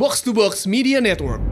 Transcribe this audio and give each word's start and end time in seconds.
Box 0.00 0.24
to 0.24 0.32
Box 0.32 0.64
Media 0.64 0.96
Network. 0.96 1.44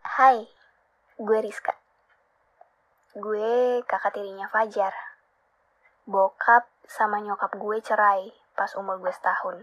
Hai, 0.00 0.48
gue 1.20 1.38
Rizka. 1.44 1.76
Gue 3.12 3.84
kakak 3.84 4.16
tirinya 4.16 4.48
Fajar. 4.48 4.96
Bokap 6.08 6.72
sama 6.88 7.20
nyokap 7.20 7.52
gue 7.52 7.76
cerai 7.84 8.32
pas 8.56 8.72
umur 8.80 8.96
gue 8.96 9.12
setahun. 9.12 9.60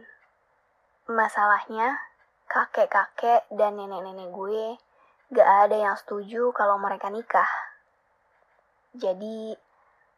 Masalahnya, 1.09 1.97
kakek-kakek 2.45 3.49
dan 3.49 3.81
nenek-nenek 3.81 4.29
gue 4.29 4.77
gak 5.31 5.69
ada 5.69 5.77
yang 5.77 5.95
setuju 5.95 6.51
kalau 6.51 6.75
mereka 6.81 7.07
nikah. 7.07 7.47
Jadi, 8.93 9.55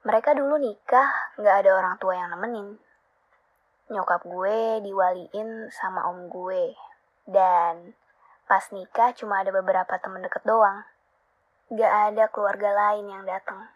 mereka 0.05 0.37
dulu 0.37 0.57
nikah 0.57 1.09
gak 1.37 1.65
ada 1.65 1.77
orang 1.77 1.95
tua 2.01 2.13
yang 2.17 2.29
nemenin. 2.33 2.77
Nyokap 3.89 4.25
gue 4.25 4.81
diwaliin 4.81 5.69
sama 5.69 6.09
om 6.09 6.29
gue. 6.29 6.73
Dan 7.25 7.93
pas 8.45 8.65
nikah 8.73 9.13
cuma 9.13 9.45
ada 9.45 9.53
beberapa 9.53 9.97
temen 10.01 10.25
deket 10.25 10.41
doang. 10.45 10.85
Gak 11.73 12.13
ada 12.13 12.29
keluarga 12.29 12.69
lain 12.73 13.09
yang 13.09 13.23
datang. 13.25 13.69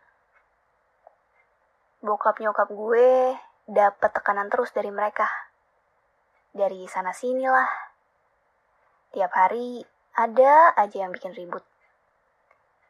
Bokap 2.06 2.40
nyokap 2.40 2.70
gue 2.72 3.36
dapet 3.70 4.12
tekanan 4.14 4.50
terus 4.50 4.70
dari 4.72 4.90
mereka. 4.90 5.26
Dari 6.54 6.86
sana 6.90 7.14
sini 7.14 7.46
lah. 7.46 7.70
Tiap 9.14 9.34
hari 9.34 9.82
ada 10.16 10.74
aja 10.74 10.98
yang 11.06 11.14
bikin 11.14 11.34
ribut. 11.36 11.62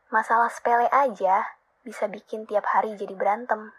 Masalah 0.09 0.49
sepele 0.49 0.87
aja 0.89 1.45
bisa 1.85 2.09
bikin 2.09 2.45
tiap 2.49 2.65
hari 2.69 2.95
jadi 2.95 3.13
berantem. 3.13 3.71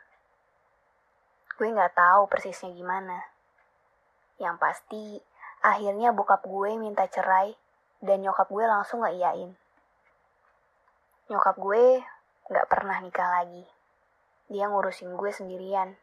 Gue 1.58 1.72
gak 1.74 1.92
tahu 1.92 2.28
persisnya 2.30 2.72
gimana. 2.72 3.28
Yang 4.40 4.56
pasti, 4.56 5.04
akhirnya 5.60 6.14
bokap 6.16 6.46
gue 6.48 6.76
minta 6.80 7.04
cerai 7.04 7.52
dan 8.00 8.24
nyokap 8.24 8.48
gue 8.48 8.64
langsung 8.64 9.04
gak 9.04 9.12
iyain. 9.12 9.52
Nyokap 11.28 11.60
gue 11.60 12.00
gak 12.48 12.66
pernah 12.70 12.96
nikah 13.04 13.28
lagi. 13.28 13.68
Dia 14.48 14.66
ngurusin 14.66 15.14
gue 15.14 15.30
sendirian. 15.30 15.94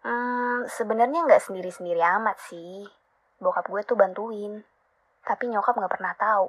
Hmm, 0.00 0.64
sebenarnya 0.64 1.28
nggak 1.28 1.44
sendiri-sendiri 1.44 2.00
amat 2.00 2.40
sih. 2.40 2.88
Bokap 3.36 3.68
gue 3.68 3.84
tuh 3.84 4.00
bantuin. 4.00 4.64
Tapi 5.24 5.44
nyokap 5.50 5.76
gak 5.76 5.92
pernah 5.92 6.14
tahu. 6.16 6.48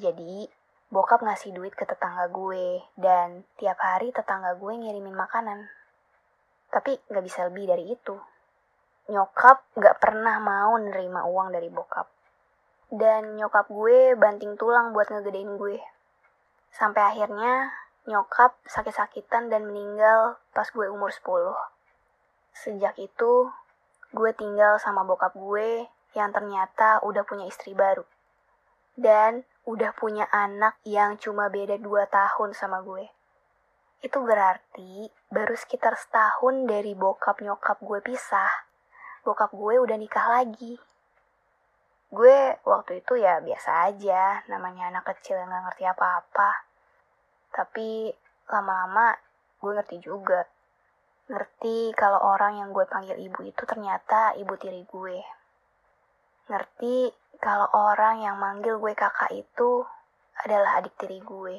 Jadi, 0.00 0.48
bokap 0.90 1.22
ngasih 1.22 1.54
duit 1.54 1.72
ke 1.76 1.84
tetangga 1.86 2.26
gue. 2.28 2.82
Dan 2.98 3.44
tiap 3.56 3.78
hari 3.80 4.10
tetangga 4.10 4.56
gue 4.56 4.72
ngirimin 4.72 5.14
makanan. 5.14 5.70
Tapi 6.70 6.98
gak 7.10 7.24
bisa 7.24 7.46
lebih 7.48 7.70
dari 7.70 7.92
itu. 7.92 8.16
Nyokap 9.08 9.76
gak 9.76 10.00
pernah 10.00 10.40
mau 10.40 10.74
nerima 10.80 11.28
uang 11.28 11.52
dari 11.52 11.68
bokap 11.68 12.14
dan 12.94 13.34
nyokap 13.34 13.66
gue 13.66 14.14
banting 14.14 14.54
tulang 14.54 14.94
buat 14.94 15.10
ngegedein 15.10 15.58
gue. 15.58 15.82
Sampai 16.70 17.02
akhirnya 17.02 17.74
nyokap 18.06 18.54
sakit-sakitan 18.70 19.50
dan 19.50 19.66
meninggal 19.66 20.38
pas 20.54 20.70
gue 20.70 20.86
umur 20.86 21.10
10. 21.10 21.54
Sejak 22.54 22.94
itu, 23.02 23.50
gue 24.14 24.30
tinggal 24.38 24.78
sama 24.78 25.02
bokap 25.02 25.34
gue 25.34 25.90
yang 26.14 26.30
ternyata 26.30 27.02
udah 27.02 27.22
punya 27.26 27.46
istri 27.46 27.74
baru. 27.74 28.06
Dan 28.94 29.42
udah 29.66 29.90
punya 29.98 30.30
anak 30.30 30.78
yang 30.86 31.18
cuma 31.18 31.50
beda 31.50 31.78
2 31.78 32.06
tahun 32.10 32.50
sama 32.54 32.82
gue. 32.86 33.10
Itu 34.00 34.22
berarti 34.22 35.10
baru 35.28 35.54
sekitar 35.58 35.98
setahun 35.98 36.70
dari 36.70 36.94
bokap 36.94 37.42
nyokap 37.42 37.82
gue 37.82 38.00
pisah, 38.02 38.50
bokap 39.26 39.50
gue 39.50 39.74
udah 39.82 39.96
nikah 39.98 40.28
lagi 40.30 40.78
gue 42.14 42.38
waktu 42.62 43.02
itu 43.02 43.18
ya 43.18 43.42
biasa 43.42 43.90
aja 43.90 44.46
namanya 44.46 44.86
anak 44.86 45.10
kecil 45.10 45.34
yang 45.34 45.50
gak 45.50 45.66
ngerti 45.66 45.84
apa-apa 45.90 46.50
tapi 47.50 48.14
lama-lama 48.46 49.18
gue 49.58 49.72
ngerti 49.74 49.98
juga 49.98 50.46
ngerti 51.26 51.90
kalau 51.98 52.22
orang 52.22 52.62
yang 52.62 52.70
gue 52.70 52.86
panggil 52.86 53.18
ibu 53.18 53.42
itu 53.42 53.62
ternyata 53.66 54.38
ibu 54.38 54.54
tiri 54.54 54.86
gue 54.86 55.18
ngerti 56.54 57.10
kalau 57.42 57.66
orang 57.74 58.22
yang 58.22 58.38
manggil 58.38 58.78
gue 58.78 58.94
kakak 58.94 59.34
itu 59.34 59.82
adalah 60.46 60.78
adik 60.78 60.94
tiri 60.94 61.18
gue 61.18 61.58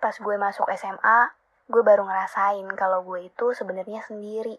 pas 0.00 0.16
gue 0.16 0.36
masuk 0.40 0.64
SMA 0.72 1.20
gue 1.68 1.82
baru 1.84 2.08
ngerasain 2.08 2.64
kalau 2.72 3.04
gue 3.04 3.28
itu 3.28 3.52
sebenarnya 3.52 4.00
sendiri 4.08 4.56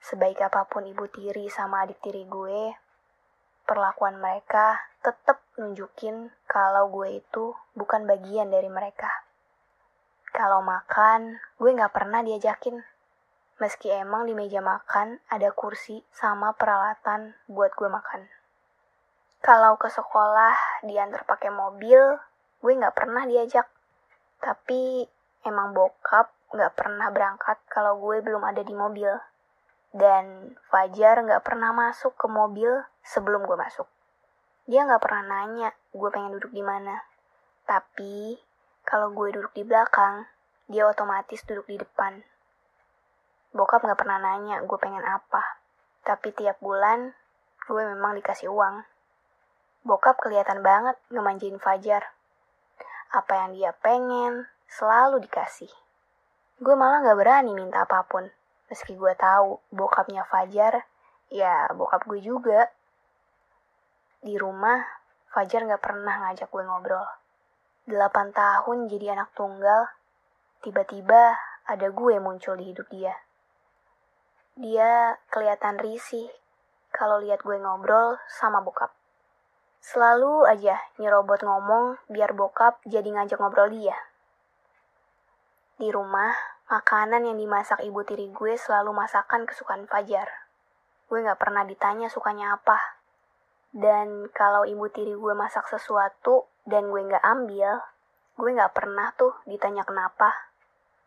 sebaik 0.00 0.40
apa 0.40 0.64
pun 0.64 0.88
ibu 0.88 1.04
tiri 1.12 1.52
sama 1.52 1.84
adik 1.84 2.00
tiri 2.00 2.24
gue 2.24 2.72
perlakuan 3.68 4.18
mereka 4.18 4.80
tetap 5.02 5.42
nunjukin 5.58 6.30
kalau 6.46 6.88
gue 6.88 7.18
itu 7.18 7.54
bukan 7.74 8.06
bagian 8.06 8.48
dari 8.48 8.70
mereka. 8.70 9.10
Kalau 10.32 10.64
makan, 10.64 11.42
gue 11.60 11.70
gak 11.76 11.92
pernah 11.92 12.24
diajakin. 12.24 12.80
Meski 13.60 13.92
emang 13.92 14.24
di 14.24 14.32
meja 14.32 14.62
makan 14.62 15.20
ada 15.28 15.52
kursi 15.52 16.00
sama 16.14 16.56
peralatan 16.56 17.36
buat 17.50 17.74
gue 17.76 17.90
makan. 17.90 18.28
Kalau 19.42 19.74
ke 19.76 19.90
sekolah 19.90 20.84
diantar 20.86 21.26
pakai 21.26 21.50
mobil, 21.50 21.98
gue 22.62 22.72
gak 22.78 22.94
pernah 22.94 23.26
diajak. 23.26 23.66
Tapi 24.38 25.04
emang 25.42 25.74
bokap 25.74 26.30
gak 26.54 26.72
pernah 26.78 27.10
berangkat 27.10 27.58
kalau 27.68 27.98
gue 27.98 28.22
belum 28.22 28.46
ada 28.46 28.62
di 28.62 28.72
mobil 28.72 29.10
dan 29.92 30.56
Fajar 30.72 31.20
nggak 31.20 31.44
pernah 31.44 31.70
masuk 31.76 32.16
ke 32.16 32.26
mobil 32.26 32.80
sebelum 33.04 33.44
gue 33.44 33.56
masuk. 33.60 33.84
Dia 34.64 34.88
nggak 34.88 35.04
pernah 35.04 35.22
nanya 35.28 35.70
gue 35.92 36.08
pengen 36.08 36.32
duduk 36.40 36.52
di 36.56 36.64
mana. 36.64 37.04
Tapi 37.68 38.40
kalau 38.82 39.12
gue 39.12 39.36
duduk 39.36 39.52
di 39.52 39.62
belakang, 39.68 40.26
dia 40.66 40.88
otomatis 40.88 41.44
duduk 41.44 41.68
di 41.68 41.76
depan. 41.78 42.24
Bokap 43.52 43.84
nggak 43.84 44.00
pernah 44.00 44.18
nanya 44.20 44.60
gue 44.64 44.78
pengen 44.80 45.04
apa. 45.04 45.60
Tapi 46.02 46.32
tiap 46.32 46.60
bulan 46.60 47.12
gue 47.68 47.82
memang 47.94 48.16
dikasih 48.18 48.48
uang. 48.48 48.84
Bokap 49.84 50.18
kelihatan 50.20 50.60
banget 50.64 50.96
ngemanjain 51.12 51.60
Fajar. 51.60 52.12
Apa 53.12 53.44
yang 53.44 53.48
dia 53.56 53.70
pengen 53.78 54.48
selalu 54.68 55.20
dikasih. 55.24 55.70
Gue 56.58 56.74
malah 56.74 57.04
nggak 57.04 57.18
berani 57.18 57.52
minta 57.52 57.84
apa 57.84 58.04
pun 58.08 58.26
Meski 58.72 58.96
gue 58.96 59.12
tahu 59.20 59.60
bokapnya 59.68 60.24
Fajar, 60.24 60.88
ya 61.28 61.68
bokap 61.76 62.08
gue 62.08 62.24
juga. 62.24 62.72
Di 64.24 64.32
rumah, 64.40 64.80
Fajar 65.28 65.68
gak 65.68 65.84
pernah 65.84 66.24
ngajak 66.24 66.48
gue 66.48 66.64
ngobrol. 66.64 67.04
Delapan 67.84 68.32
tahun 68.32 68.88
jadi 68.88 69.12
anak 69.12 69.36
tunggal, 69.36 69.92
tiba-tiba 70.64 71.36
ada 71.68 71.92
gue 71.92 72.16
muncul 72.16 72.56
di 72.56 72.72
hidup 72.72 72.88
dia. 72.88 73.12
Dia 74.56 75.20
kelihatan 75.32 75.80
risih 75.80 76.28
kalau 76.92 77.20
lihat 77.20 77.40
gue 77.40 77.56
ngobrol 77.56 78.20
sama 78.28 78.60
bokap. 78.60 78.92
Selalu 79.80 80.46
aja 80.46 80.78
nyerobot 81.00 81.42
ngomong 81.42 82.00
biar 82.08 82.36
bokap 82.36 82.78
jadi 82.84 83.08
ngajak 83.08 83.40
ngobrol 83.40 83.72
dia. 83.72 83.96
Di 85.80 85.90
rumah, 85.90 86.30
Makanan 86.72 87.28
yang 87.28 87.36
dimasak 87.36 87.84
ibu 87.84 88.00
tiri 88.00 88.32
gue 88.32 88.56
selalu 88.56 88.96
masakan 88.96 89.44
kesukaan 89.44 89.84
Fajar. 89.84 90.48
Gue 91.04 91.20
gak 91.20 91.36
pernah 91.36 91.68
ditanya 91.68 92.08
sukanya 92.08 92.56
apa. 92.56 92.80
Dan 93.76 94.32
kalau 94.32 94.64
ibu 94.64 94.88
tiri 94.88 95.12
gue 95.12 95.36
masak 95.36 95.68
sesuatu 95.68 96.48
dan 96.64 96.88
gue 96.88 97.12
gak 97.12 97.20
ambil, 97.20 97.84
gue 98.40 98.50
gak 98.56 98.72
pernah 98.72 99.12
tuh 99.20 99.36
ditanya 99.44 99.84
kenapa. 99.84 100.32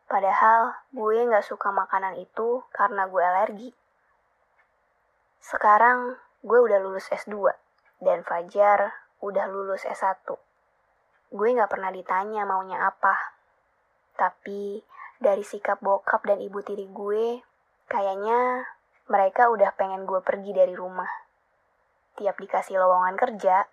Padahal 0.05 0.77
gue 0.93 1.25
gak 1.25 1.45
suka 1.45 1.73
makanan 1.73 2.21
itu 2.21 2.61
karena 2.69 3.09
gue 3.09 3.23
alergi. 3.25 3.69
Sekarang 5.41 6.13
gue 6.45 6.59
udah 6.61 6.77
lulus 6.77 7.09
S2 7.09 7.49
dan 8.01 8.21
Fajar 8.21 8.93
udah 9.25 9.45
lulus 9.49 9.81
S1. 9.81 10.29
Gue 11.33 11.47
gak 11.57 11.73
pernah 11.73 11.89
ditanya 11.89 12.45
maunya 12.45 12.85
apa. 12.85 13.33
Tapi 14.13 14.85
dari 15.17 15.41
sikap 15.41 15.81
bokap 15.81 16.21
dan 16.23 16.37
ibu 16.37 16.61
tiri 16.61 16.85
gue, 16.85 17.41
kayaknya 17.89 18.69
mereka 19.09 19.49
udah 19.49 19.73
pengen 19.73 20.05
gue 20.05 20.21
pergi 20.21 20.53
dari 20.53 20.77
rumah. 20.77 21.09
Tiap 22.15 22.37
dikasih 22.39 22.79
lowongan 22.79 23.17
kerja, 23.17 23.65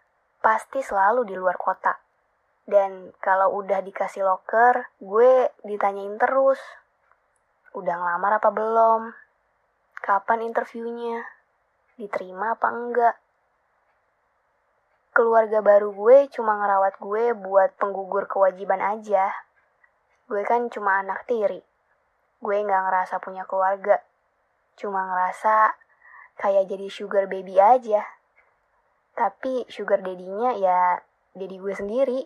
pasti 0.42 0.82
selalu 0.82 1.28
di 1.28 1.36
luar 1.38 1.60
kota. 1.60 1.94
Dan 2.62 3.10
kalau 3.18 3.58
udah 3.58 3.82
dikasih 3.82 4.22
loker, 4.26 4.86
gue 5.02 5.50
ditanyain 5.66 6.14
terus. 6.16 6.58
Udah 7.74 7.94
ngelamar 7.98 8.38
apa 8.38 8.50
belum? 8.54 9.12
Kapan 9.98 10.46
interviewnya? 10.46 11.26
Diterima 11.98 12.54
apa 12.54 12.68
enggak? 12.70 13.16
keluarga 15.12 15.60
baru 15.60 15.92
gue 15.92 16.32
cuma 16.32 16.56
ngerawat 16.56 16.96
gue 16.96 17.36
buat 17.36 17.76
penggugur 17.76 18.24
kewajiban 18.24 18.80
aja. 18.80 19.28
Gue 20.24 20.40
kan 20.48 20.72
cuma 20.72 21.04
anak 21.04 21.28
tiri. 21.28 21.60
Gue 22.40 22.56
nggak 22.64 22.82
ngerasa 22.88 23.20
punya 23.20 23.44
keluarga. 23.44 24.00
Cuma 24.80 25.04
ngerasa 25.04 25.76
kayak 26.40 26.64
jadi 26.64 26.88
sugar 26.88 27.28
baby 27.28 27.60
aja. 27.60 28.08
Tapi 29.12 29.68
sugar 29.68 30.00
daddy-nya 30.00 30.56
ya 30.56 30.80
daddy 31.36 31.60
gue 31.60 31.74
sendiri. 31.76 32.20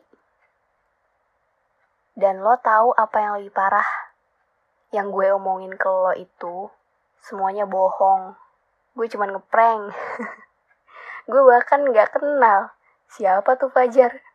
Dan 2.17 2.41
lo 2.41 2.57
tahu 2.65 2.97
apa 2.97 3.17
yang 3.21 3.33
lebih 3.37 3.53
parah? 3.53 3.85
Yang 4.89 5.07
gue 5.13 5.27
omongin 5.37 5.77
ke 5.77 5.85
lo 5.85 6.17
itu 6.17 6.73
semuanya 7.21 7.69
bohong. 7.69 8.33
Gue 8.97 9.05
cuma 9.13 9.29
ngeprank. 9.29 9.93
gue 11.31 11.43
bahkan 11.45 11.85
gak 11.93 12.17
kenal 12.17 12.73
siapa 13.13 13.61
tuh 13.61 13.69
Fajar. 13.69 14.26